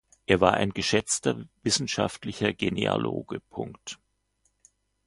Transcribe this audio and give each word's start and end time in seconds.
Er 0.25 0.41
war 0.41 0.55
ein 0.55 0.71
geschätzter 0.71 1.47
wissenschaftlicher 1.61 2.53
Genealoge. 2.53 3.39